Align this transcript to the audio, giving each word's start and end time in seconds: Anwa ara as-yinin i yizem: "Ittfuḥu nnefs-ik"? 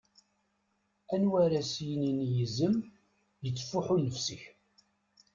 Anwa 1.13 1.37
ara 1.45 1.57
as-yinin 1.61 2.19
i 2.25 2.27
yizem: 2.35 2.75
"Ittfuḥu 3.47 3.95
nnefs-ik"? 3.97 4.43